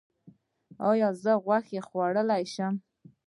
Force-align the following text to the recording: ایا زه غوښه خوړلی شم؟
ایا 0.89 1.09
زه 1.23 1.33
غوښه 1.43 1.79
خوړلی 1.87 2.43
شم؟ 2.53 2.73